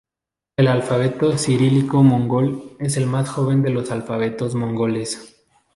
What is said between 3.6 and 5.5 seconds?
de los alfabetos mongoles.